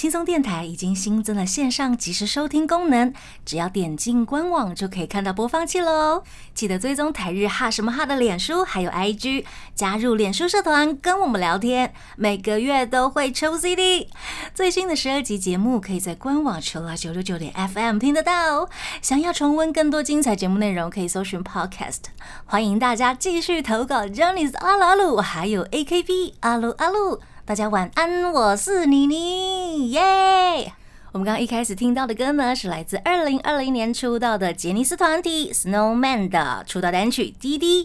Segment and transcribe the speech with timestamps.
[0.00, 3.12] 轻松电台已经新增了线上即时收听功能，
[3.44, 6.22] 只要点进官网就可以看到播放器喽。
[6.54, 9.44] 记得追踪台日哈什么哈的脸书还有 IG，
[9.74, 14.08] 加入脸书社团跟我们聊天，每个月都会抽 CD。
[14.54, 18.70] 最新的十二集节目可以在官网 Chillus 九九点 FM 听得到。
[19.02, 22.04] 想要重温更多精彩节目内容，可以搜寻 Podcast。
[22.46, 27.20] 欢迎大家继续投稿 j o h n n y s 阿鲁阿鲁，还有 AKB 阿鲁阿鲁。
[27.44, 30.72] 大家晚安，我是妮妮，耶！
[31.10, 37.84] 我们刚刚一开始听到的歌呢，是来自二零二零年出道的杰尼斯团体 Snowman 的出道单曲《滴滴》。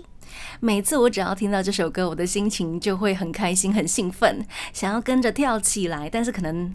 [0.59, 6.73] 每次我只要听到这首歌，我的心情就会很开心、很兴奋，想要跟着跳起来，但是可能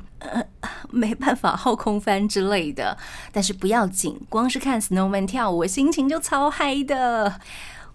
[0.90, 2.96] 没办法后空翻之类的。
[3.30, 7.40] 但是不要紧，光是看 Snowman 跳舞，心情就超嗨的。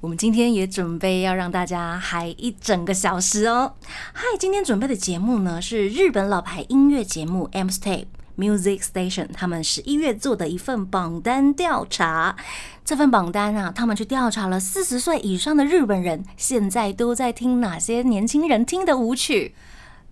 [0.05, 3.73] 我们今天也准备要让大家嗨一整个小时哦！
[4.13, 8.05] 嗨，今天准备的节目呢是日本老牌音乐节目 M State
[8.37, 12.35] Music Station，他们十一月做的一份榜单调查。
[12.85, 19.55] 这份榜单啊，他们去调查了四十岁以上的日本人现在都在听哪些年轻人听的舞曲。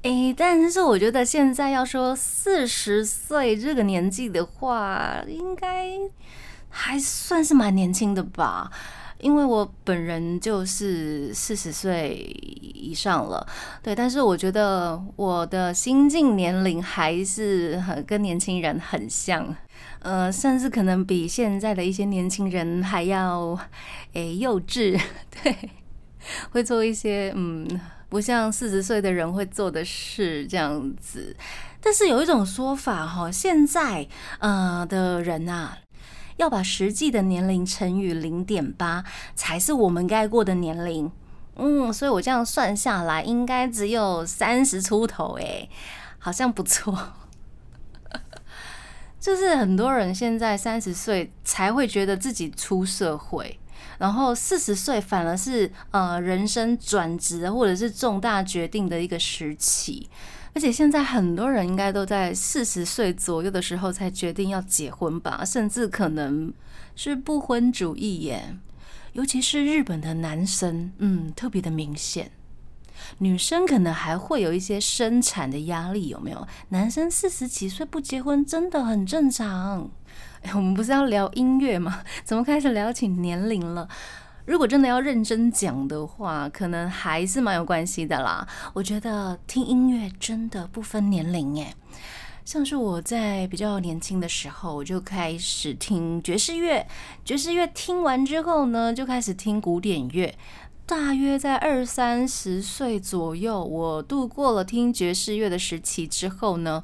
[0.02, 5.92] 诶，但是我觉得现在要说四十岁这个年纪的话，应该
[6.70, 8.72] 还算是蛮年轻的吧。
[9.24, 12.16] 因为我本人就是四十岁
[12.62, 13.48] 以上了，
[13.82, 19.56] 对，但是我觉得我的心境年龄还是很跟年轻人很像，
[20.00, 23.58] 呃，甚至可能比现在的一些年轻人还要
[24.12, 25.00] 诶幼稚，
[25.42, 25.70] 对，
[26.52, 27.66] 会做一些嗯
[28.10, 31.36] 不像四十岁的人会做的事这样子。
[31.82, 34.06] 但是有一种说法哈，现在
[34.40, 35.78] 呃的人啊。
[36.44, 39.04] 要把实际的年龄乘以零点八，
[39.34, 41.10] 才是我们该过的年龄。
[41.56, 45.70] 嗯，所以我这样算下来，应该只有三十出头，诶，
[46.20, 47.14] 好像不错。
[49.22, 53.58] 就是很多人现在三十岁才会觉得自己出社会，
[54.00, 60.10] 然后四十岁反而是呃人生转职或者是重大决定的一个时期。
[60.56, 66.54] 而且现在很多人应该都在四十岁左右的时候才决定要结婚吧，甚至可能
[66.96, 68.56] 是不婚主义耶。
[69.14, 72.32] 尤其是日本的男生，嗯，特别的明显。
[73.18, 76.48] 女生可能还会有一些生产的压力，有没有？
[76.70, 79.90] 男生四十几岁不结婚真的很正常。
[80.42, 82.02] 哎， 我们不是要聊音乐吗？
[82.24, 83.88] 怎么开始聊起年龄了？
[84.46, 88.46] 如果真的要认真讲的话，可能还是蛮有关系的啦。
[88.74, 91.74] 我觉得听音乐真的不分年龄诶，
[92.44, 96.86] 像是我在比较年轻的时候，我就开始听爵士乐，
[97.24, 100.36] 爵士乐听完之后呢，就开始听古典乐。
[100.86, 106.84] 大约在二三十岁左右，我度过了听爵士乐的时期之后呢。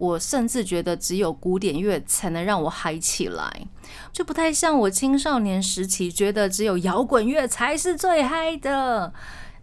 [0.00, 3.66] 我甚至觉得只有古典乐才能让我嗨起来，
[4.12, 9.12] 就不太像我青少年时期觉得只有摇滚乐才是最嗨的。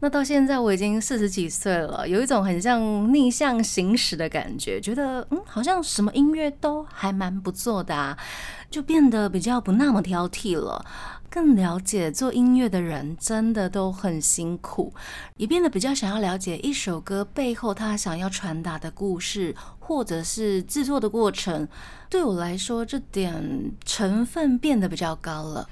[0.01, 8.15] 那到现在我已经四十几岁了，有一种很像逆向行驶的感觉，觉得嗯，好像什么音乐都还蛮不错的啊，
[8.69, 10.85] 就变得比较不那么挑剔了。
[11.35, 14.93] 更了解做音乐的人真的都很辛苦，
[15.35, 21.67] 也变得比较想要了解一首歌背后他想要传达的故事，或者是制作的过程。
[22.09, 25.67] 对我来说，这点成分变得比较高了，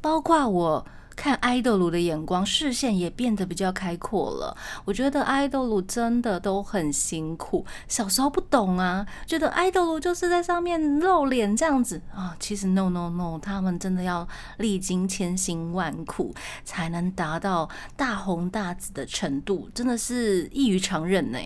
[0.00, 0.86] 包括我。
[1.18, 4.56] 看爱豆鲁的眼光，视线也变得比较开阔了。
[4.84, 7.66] 我觉得爱豆鲁真的都很辛苦。
[7.88, 12.36] 小时候不懂啊，觉得爱豆鲁就是在上面露脸这样子啊。
[12.38, 14.26] 其实 no no no，他们真的要
[14.58, 16.32] 历经千辛万苦
[16.64, 21.38] 才能达到大红大紫的程度，真的是异于常人呢。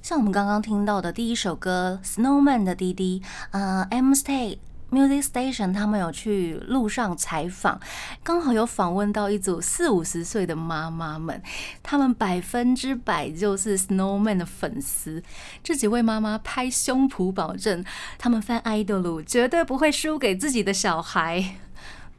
[0.00, 4.56] 像我们刚刚听到的第一首歌《Snowman》的滴滴，呃，M Stay。
[4.94, 7.80] Music Station，他们有去路上采访，
[8.22, 11.42] 刚好有访问到一组四五十岁的妈妈们，
[11.82, 15.20] 他们百分之百就是 Snowman 的粉丝。
[15.64, 17.84] 这几位妈妈拍胸脯保证，
[18.18, 21.56] 他们翻 idol 绝对不会输给自己的小孩。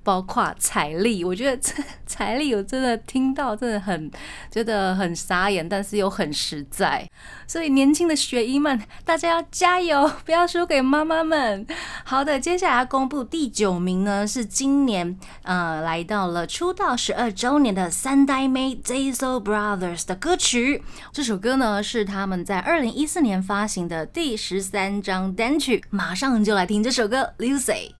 [0.05, 1.73] 包括彩丽，我觉得这
[2.05, 4.11] 彩丽我真的听到真的很
[4.51, 7.09] 觉得很傻眼，但是又很实在。
[7.47, 11.65] 所以年轻的学医们，大家要加油， 不要输给妈妈们。
[12.03, 20.83] 好的，接下来要公布第九名呢，是今年呃来到了出道十二周年的三代妹 JSO Brothers 的歌曲。
[21.11, 25.83] 这首歌呢是他们在二零一四年发行的第十三张单曲。
[25.89, 27.93] 马上就来听这首歌，Lucy。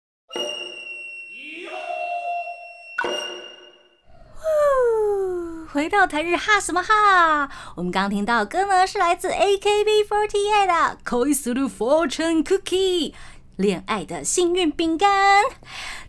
[5.75, 7.49] 回到台日哈什么哈？
[7.75, 13.11] 我们刚听到歌呢，是来自 AKB48 的《Koi Suru Fortune Cookie》
[13.57, 15.43] 恋爱的幸运饼干。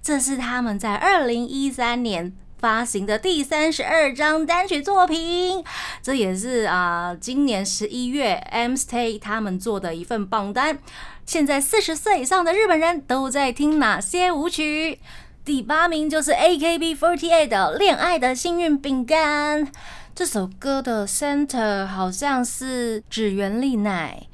[0.00, 5.64] 这是他们在二零一三年发行的第三十二张单曲作品。
[6.00, 10.78] 这也是啊，今年十一月 M Stay 他们做的一份榜单。
[11.24, 15.00] 现在四十岁以上的日本人都在听哪些舞曲？
[15.46, 19.64] 第八名就是 AKB48 的《恋爱的幸运饼干》
[20.12, 24.26] 这首歌的 center 好像是指原丽奈，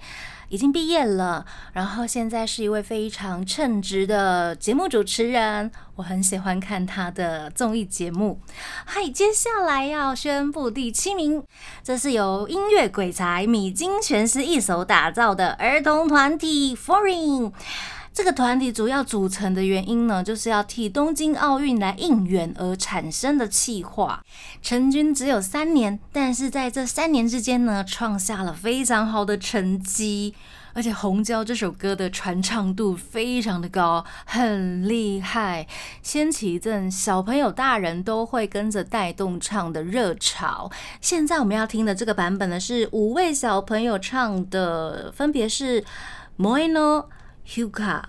[0.48, 1.44] 已经毕业了，
[1.74, 8.40] 然后现在是一位非常称职的节目主持人，我很喜欢看他的综艺节目。
[8.86, 11.44] 嗨，接下来要宣布第七名，
[11.84, 17.52] 这是由音乐鬼才米津玄师一手打造的儿童团体 Foreign。
[18.14, 24.22] 这个团体主要组成的原因呢，就是要替东京奥运来应援而产生的企划。
[24.60, 30.34] 成军只有三年，但是在这三年之间呢，创下了非常好的成绩。
[30.74, 35.66] 而且《红椒》这首歌的传唱度非常的高，很厉害，
[36.02, 40.70] 掀起一阵小朋友、大人都会跟着带动唱的热潮。
[41.00, 45.82] 现在我们要听的这个版本呢，是五位小朋友唱的，分别是
[46.38, 47.06] Moino。
[47.54, 48.04] Huka、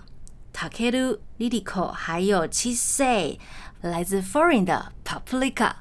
[0.54, 3.38] Takeru、Lidiko，还有 Chise，
[3.82, 5.72] 来自 Foreign 的 Paprika。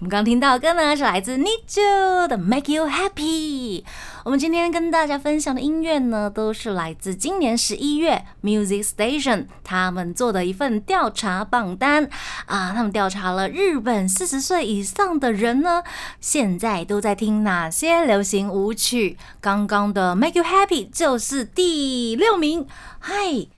[0.00, 3.84] 我们刚听到的歌呢，是来自 Nijo 的 Make You Happy。
[4.24, 12.08] 我们今天跟大家分享的音乐呢，都是来自今年十一月 Music Station 他们做的一份调查榜单
[12.46, 12.72] 啊。
[12.74, 15.82] 他们调查了日本四十岁以上的人呢，
[16.18, 19.18] 现在都在听哪些流行舞曲？
[19.38, 22.66] 刚刚的 Make You Happy 就是第六名。
[23.00, 23.48] 嗨。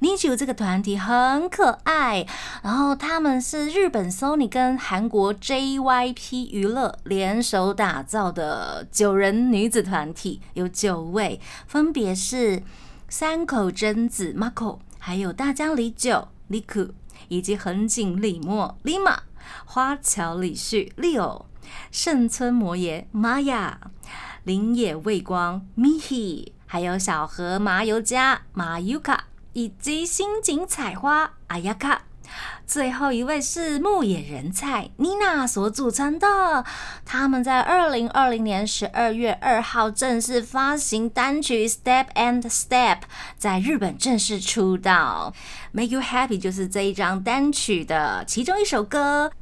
[0.00, 2.26] Niju 这个团体很可爱，
[2.62, 12.62] 然后他们是日本 Sony 跟韩国 JYP 娱乐联手打造的九人女子团体，有九位，分别是
[13.10, 16.92] 山口真子 Mako，还有大江里久 Liku，
[17.28, 19.18] 以及横井里默 Lima，
[19.66, 21.44] 花桥里旭 Leo，
[21.90, 23.74] 圣村摩耶 Maya，
[24.44, 29.18] 林野未光 Mihi，还有小河麻油佳 Mayuka。
[29.52, 32.02] 以及新井彩花阿亚卡，
[32.66, 36.64] 最后一位是牧野人菜妮娜所组成的。
[37.04, 42.96] 他们在二零二零年十二月二号正式发行单曲《Step and Step》，
[43.36, 45.34] 在日本正式出道。
[45.72, 49.32] 《Make You Happy》就是这一张单曲的其中一首歌。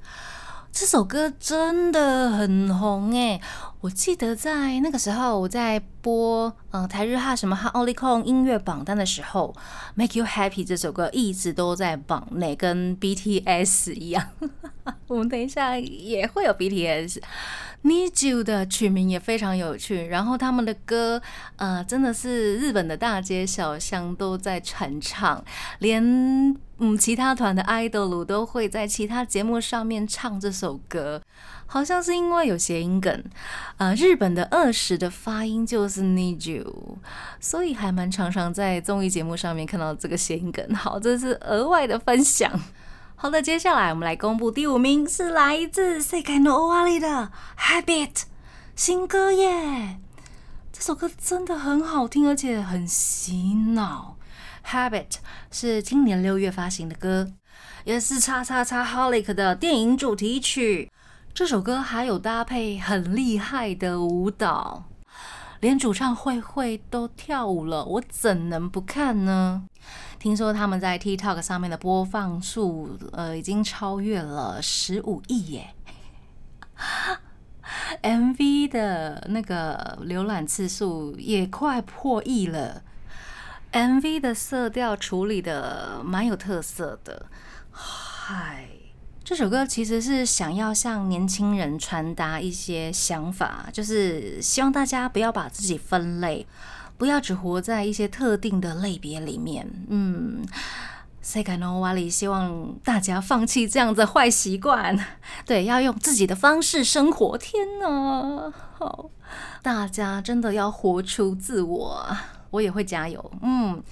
[0.71, 3.41] 这首歌真的很红诶，
[3.81, 9.55] 我记得在那个时候，我在播嗯台日哈什么哈奥利控音乐榜单的时候，
[9.95, 14.31] 《Make You Happy》这首歌一直都在榜内，跟 BTS 一样。
[15.07, 17.21] 我们等一下也会有 BTS。
[17.85, 21.23] Niju 的曲名也非常有趣，然后他们的歌，
[21.55, 25.43] 呃，真的是日本的大街小巷都在传唱，
[25.79, 26.03] 连
[26.81, 31.23] 嗯其他团的 idol 都会在其他节目上面唱这首歌，
[31.71, 33.23] 好像是因为有谐音梗，
[33.77, 36.97] 呃，日本的二十的发音就是 Niju，
[37.39, 40.75] 所以还蛮常常在综艺节目上面看到这个谐音梗。
[40.75, 42.51] 好，这是额外的分享。
[43.17, 48.23] 好的，接下来我们来公布第五名，是来自 s e k a n o w a l i 的 Habit
[48.75, 49.99] 新歌耶。
[50.73, 54.17] 这首歌真的很好听，而且很洗脑。
[54.65, 55.17] Habit
[55.51, 57.29] 是今年六月发行的歌，
[57.85, 60.91] 也是叉叉叉 Holic 的电影主题曲。
[61.39, 64.83] 这首歌还有搭配很厉害的舞蹈，
[65.61, 69.63] 连主唱慧慧都跳舞了，我怎能不看呢？
[70.19, 75.75] 听说他们在 TikTok 上面的播放数，呃，已经超越了十五亿耶。
[78.03, 82.83] MV 的那个浏览次数也快破亿了。
[83.71, 87.27] MV 的色调处理的蛮有特色的。
[87.71, 88.68] 嗨，
[89.29, 96.47] 这首歌其实是想要向年轻人传达一些想法，就是希望大家不要把自己分类。
[96.97, 99.71] 不要只活在一些特定的类别里面。
[99.91, 100.43] 嗯。
[101.21, 104.99] 塞卡诺瓦里希望大家放弃这样的坏习惯，
[105.45, 107.37] 对，要用自己的方式生活。
[107.37, 109.11] 天哪，好，
[109.61, 112.17] 大家真的要活出自我，
[112.49, 113.31] 我也会加油。
[113.43, 113.83] 嗯，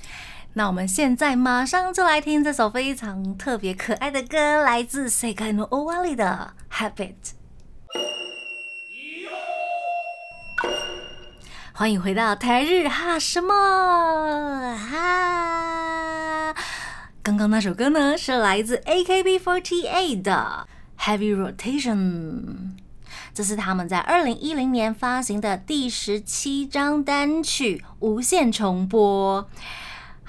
[0.59, 7.13] 那我们现在马上就来听这首非常特别可爱的歌，来自塞卡诺瓦里的《Habit》。
[11.75, 16.55] 欢迎回到台日哈什么哈。
[17.23, 20.67] 刚刚那首歌呢，是来自 AKB48 的
[21.03, 21.97] 《Heavy Rotation》，
[23.35, 29.43] 这是他们在二零一零年发行的第十七张单曲《无限重播》。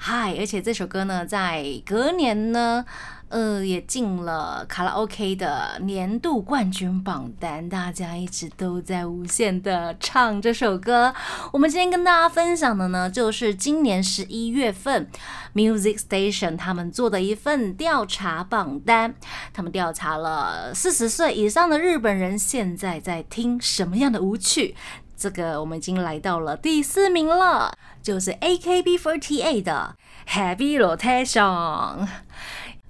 [0.00, 2.84] 嗨，而且这首歌呢，在隔年呢。
[3.30, 11.14] 呃，也进了卡拉 OK 的年度冠军榜单，大家一直都在无限的唱这首歌。
[11.52, 15.10] 我们今天跟大家分享的呢，就是今年十一月份
[15.54, 19.14] Music Station 他们做的一份调查榜单。
[19.52, 24.74] 他们调查了四十岁以上的日本人现在在听什么样的舞曲。
[25.18, 29.96] 这个我们已经来到了第四名了，就是 AKB48 的
[30.28, 32.06] Heavy Rotation。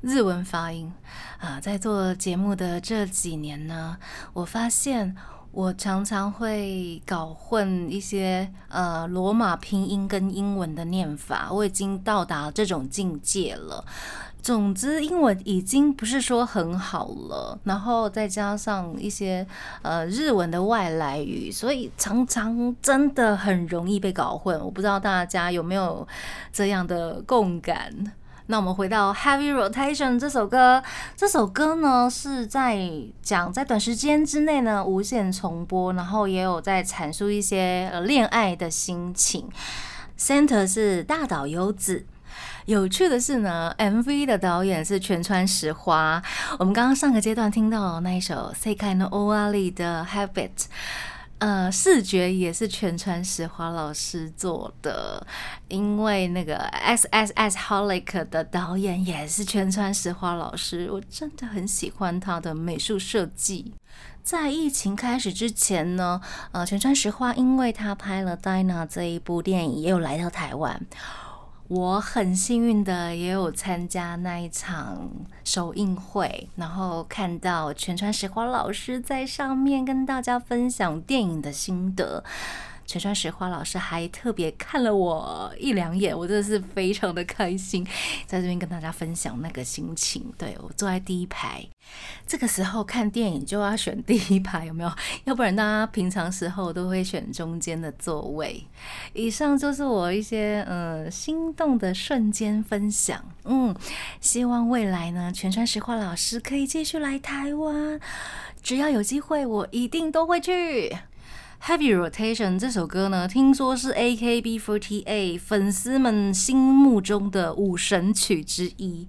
[0.02, 0.92] 日文发音
[1.40, 3.96] 啊，在做节目的这几年呢，
[4.34, 5.16] 我发现
[5.52, 13.82] 我常常会搞混一些呃罗马拼音跟英文的念法，我已经到达这种境界了。
[14.40, 19.46] 总之，英文已经不是说很好了，然后再加上一些
[19.82, 24.58] 呃日文的外来语，所以常常真的很容易被搞混。
[24.64, 26.06] 我不知道大家有没有
[26.50, 27.92] 这样的共感。
[28.46, 30.82] 那我们回到《Heavy Rotation》这首歌，
[31.14, 32.90] 这首歌呢是在
[33.20, 39.46] 讲在短时间之内呢无限重播，然后也有在阐述一些呃恋爱的心情。
[40.18, 42.06] Center 是大岛优子。
[42.68, 46.22] 有趣的是呢，MV 的导演是全川石花。
[46.58, 50.50] 我们刚刚上个阶段听到那一首《Sekai no Owari》的《Habit》。
[51.38, 55.26] 呃，视觉也是全川石花老师做的，
[55.68, 63.72] 因为那个 S S S Holic 的导演也是全川石花老师，我真的很喜欢他的美术设计。
[64.22, 66.20] 在疫情开始之前呢，
[66.52, 70.78] 呃，全川石花因为他拍了《Dina》这一部电影，也有来到台湾。
[71.68, 75.10] 我很幸运的也有参加那一场
[75.44, 82.24] 首映会，然后看到全川石花老师在上面跟大家分享电影的心得。
[82.88, 87.86] 全川石花老师还特别看了我一两眼，我真的是非常的开心，
[88.26, 90.24] 在这边跟大家分享那个心情。
[90.38, 91.62] 对我坐在第一排，
[92.26, 94.90] 这个时候看电影就要选第一排，有没有？
[95.24, 98.64] 要不然大家平常时候都会选中间的座位。
[99.12, 103.22] 以上就是我一些呃心动的瞬间分享。
[103.44, 103.76] 嗯，
[104.22, 108.00] 希望未来呢，全川石花老师可以继续来台湾，
[108.62, 110.96] 只要有机会，我一定都会去。
[111.62, 119.06] Heavy Rotation 这首歌呢，听说是 AKB48 粉丝们心目中的五神曲之一。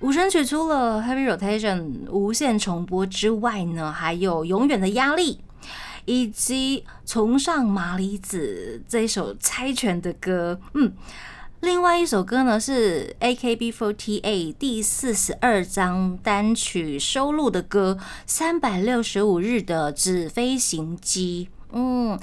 [0.00, 5.40] 五神曲除了 Heavy Rotation 无限重播之外呢，还有永远的压力，
[6.04, 10.60] 以及崇尚麻里子这一首猜拳的歌。
[10.74, 10.92] 嗯，
[11.60, 21.48] 另外一首歌呢是 AKB48 第四十二张单曲收录的歌《三百六十五日的纸飞行机》。
[21.70, 22.18] 嗯，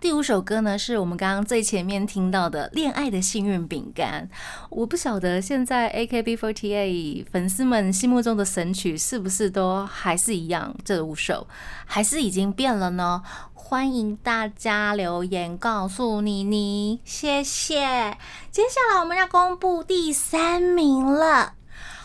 [0.00, 4.28] 第五首歌呢，是我们刚刚最前面听到的《恋爱的幸运饼干》。
[4.68, 11.46] 我不晓得现在 akb fourtye 粉丝们心目中的神曲是不是都还是一样这五首，
[11.86, 13.22] 还是已经变了呢？
[13.54, 18.18] 欢迎大家留言告诉妮妮，谢谢。
[18.50, 21.54] 接下来我们要公布第三名了。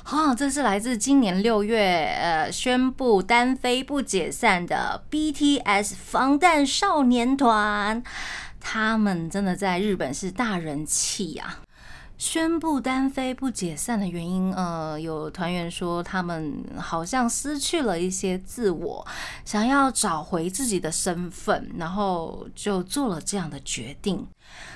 [0.07, 8.03] 好，这是来自今年六月，呃，宣布单飞不解散的 BTS 防弹少年团，
[8.59, 11.61] 他们真的在日本是大人气啊！
[12.19, 19.03] 宣布单飞不解散的原因，呃，有团员说他们好像失去了一些自我，
[19.43, 24.27] 想要找回自己的身份，然后就做了这样的决定。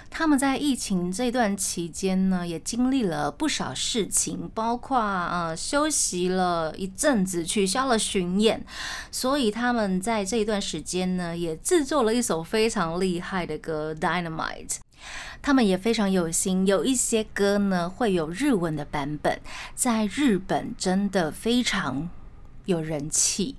[0.10, 8.66] 他们在疫情这段期间呢，也经历了不少事情，包括呃休息了一阵子，取消了巡演，
[9.12, 14.68] 所以他们在这一段时间呢，也制作了一首非常厉害的歌《Dynamite》。
[15.42, 19.40] 他们也非常有心，有一些歌呢会有日文的版本，
[19.74, 22.10] 在日本真的非常
[22.66, 23.56] 有人气。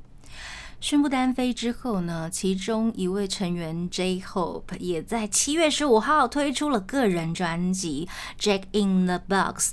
[0.81, 8.09] 宣布单飞之后呢，其中一位成员 J Hope 也在七月十五号推出了个人专辑
[8.43, 9.73] 《Jack in the Box》，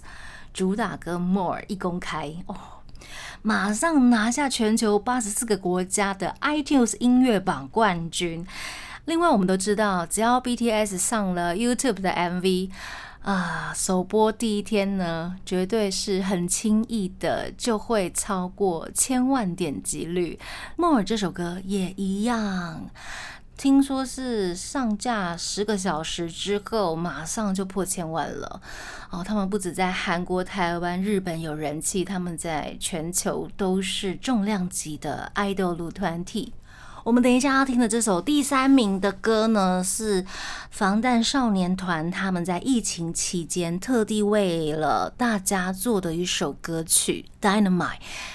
[0.53, 2.55] 主打歌《More》一公开哦，
[3.41, 8.45] 马上拿下全球八十四个国家的 iTunes 音乐榜冠军。
[9.05, 12.69] 另外，我们都知道，只要 BTS 上了 YouTube 的 MV。
[13.21, 20.39] 啊，首播第一天呢，绝对是很轻易的就会超过千万点击率。
[20.77, 22.89] 莫尔这首歌也一样，
[23.57, 28.61] 听说是上架十个小时之后，马上就破千万了。
[29.09, 36.53] 哦，他们不止在韩国、台湾、日本有人气，他们在全球都是重量级的爱豆路团体。
[37.07, 40.25] 我们等一下要听的这首第三名的歌呢，是
[40.71, 47.69] 防弹少年团他们在疫情期间特地为了大家做的一首歌曲《Dynamite》。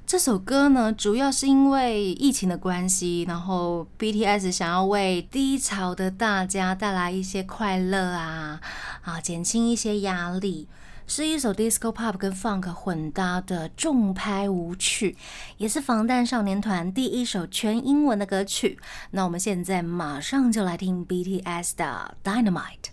[0.07, 8.59] 这首歌呢，主要是因为疫情的关系，然后 BTS 想要为低潮的大家带来一些快乐啊，
[9.03, 10.67] 啊，减轻一些压力。
[11.15, 15.15] 是一首 disco pop 跟 funk 混搭的重拍舞曲，
[15.59, 18.79] 也是防弹少年团第一首全英文的歌曲。
[19.11, 22.93] 那我们现在马上就来听 BTS 的 Dynamite。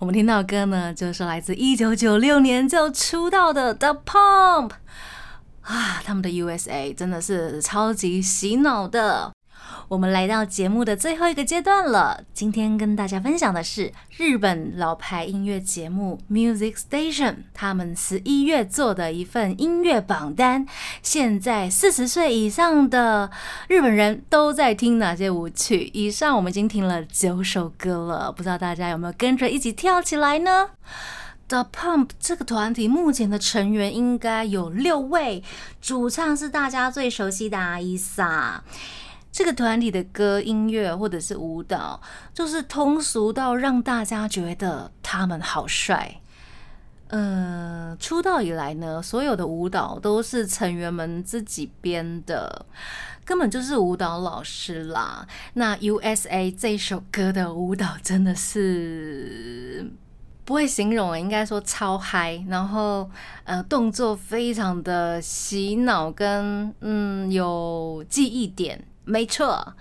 [0.00, 4.72] 我们听到的歌呢，就是来自一九九六年就出道的 The Pump
[5.60, 9.35] 啊，他们的 USA 真的是超级洗脑的。
[9.88, 12.24] 我们来到节目的最后一个阶段了。
[12.32, 20.66] 今天跟大家分享的是日本老牌音乐节目 Music Station，他们十一月做的一份音乐榜单。
[21.02, 23.30] 现在四十岁以上的
[23.68, 25.90] 日本人都在听哪些舞曲？
[25.94, 30.70] 以上我们已经听了九首歌了，不知道大家有没有跟着一起跳起来呢
[31.46, 35.44] ？The Pump 这个团体目前的成员应该有六位，
[35.80, 38.64] 主唱是大家最熟悉的阿伊莎。
[39.36, 42.00] 这个团体的歌、音乐或者是舞蹈，
[42.32, 46.22] 就是通俗到让大家觉得他们好帅。
[47.08, 52.64] 嗯，出道以来呢，所有的舞蹈都是成员们自己编的，
[53.26, 55.28] 根本就是舞蹈老师啦。
[55.52, 59.86] 那 USA 这首歌的舞蹈真的是
[60.46, 63.10] 不会形容，应该说超嗨，然后
[63.44, 68.82] 呃动作非常的洗脑，跟嗯有记忆点。
[69.06, 69.74] 没错，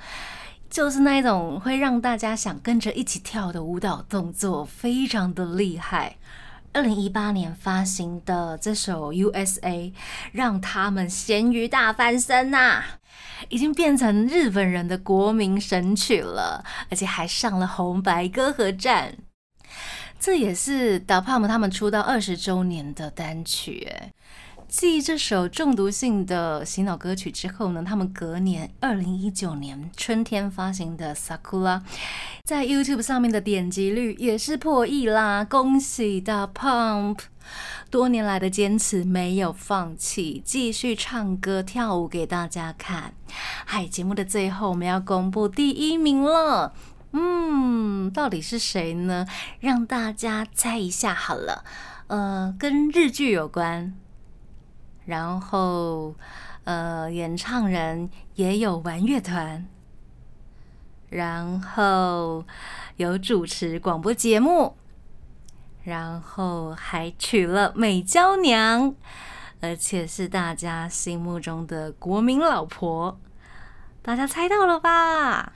[0.69, 6.17] 就是那一种会让大家想跟着一起跳的舞蹈动作，非常的厉害。
[6.73, 9.59] 二零一八年发行的这首《USA》，
[10.31, 12.83] 让他们咸鱼大翻身呐，
[13.49, 19.15] 已经变成日本人的国民神曲了，而且还上了红白歌合战。
[20.19, 23.91] 这也是 d a p u m 他们出道二十周年的单曲，
[24.77, 31.79] 继这首中毒性的洗脑歌曲之后呢，他们隔年二零一九年春天发行的《Sakura》
[32.43, 35.45] 在 YouTube 上面的点击率也是破亿啦！
[35.45, 37.19] 恭喜大 Pump，
[37.89, 43.13] 多年来的坚持没有放弃，继续唱歌跳舞给大家看。
[43.65, 46.73] 嗨，节目的最后我们要公布第一名了，
[47.13, 49.25] 嗯，到底是谁呢？
[49.61, 51.63] 让大家猜一下好了，
[52.07, 53.93] 呃，跟日剧有关。
[55.05, 56.15] 然后，
[56.63, 59.65] 呃，演唱人也有玩乐团，
[61.09, 62.43] 然后
[62.97, 64.75] 有主持广播节目，
[65.83, 68.95] 然后还娶了美娇娘，
[69.61, 73.19] 而且是大家心目中的国民老婆。
[74.01, 75.53] 大家猜到了吧？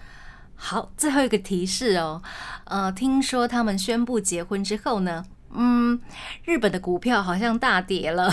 [0.55, 2.21] 好，最后一个提示哦，
[2.65, 5.99] 呃，听说他们宣布结婚之后呢，嗯，
[6.43, 8.31] 日本的股票好像大跌了。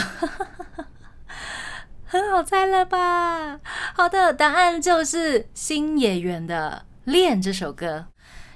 [2.16, 3.60] 很好猜了吧？
[3.94, 8.06] 好的，答案就是新演员的《恋》这首歌，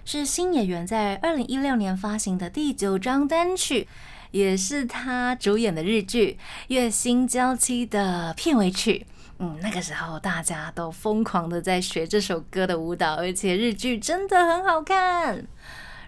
[0.03, 3.87] 是新演员在二零一六年发行的第九张单曲，
[4.31, 9.07] 也是他主演的日剧《月薪娇妻》的片尾曲。
[9.38, 15.46] 嗯，那个时候大家都疯狂的在学这首歌的舞蹈，而且日剧真的很好看，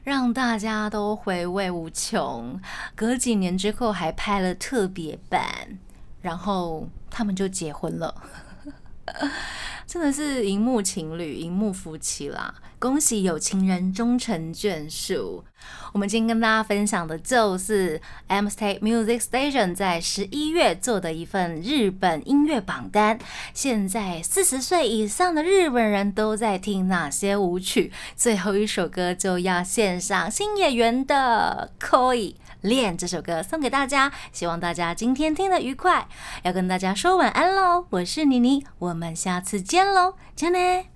[0.05, 2.59] 让大家都回味无穷。
[2.95, 5.79] 隔几年之后还拍了特别版。
[6.23, 8.15] 然后他们就结婚了。
[9.85, 12.55] 真的是荧幕情侣、荧幕夫妻啦！
[12.79, 15.45] 恭喜有情人终成眷属。
[15.93, 23.19] 我们今天跟大家分享的就是 M State Music Station 在十一月做的一份日本音乐榜单。
[23.53, 27.93] 现在四十岁以上的日本人都在听哪些舞曲？
[28.17, 36.09] 最后一首歌就要献上新演员的《Koi 恋》这首歌送给大家，希望大家今天听得愉快。
[36.43, 40.92] 要跟大家说晚安喽，我是妮妮，我们下次见喽，加内。